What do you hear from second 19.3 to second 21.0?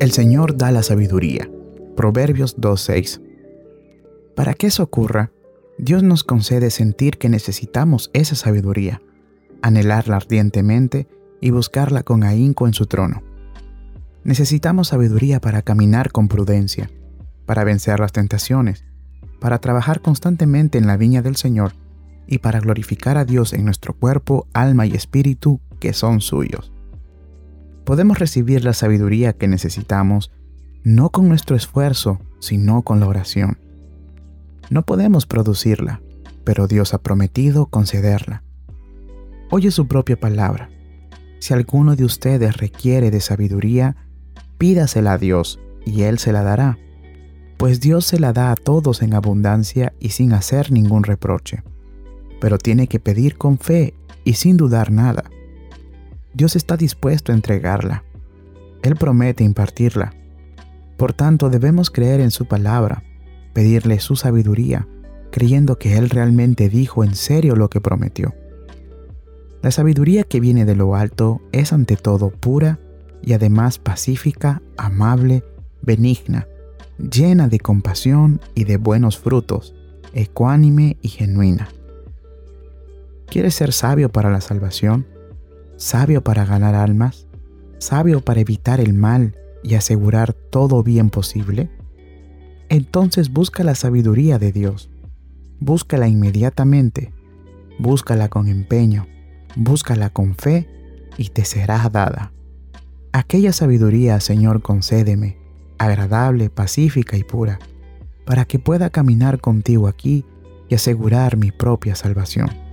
para trabajar constantemente en la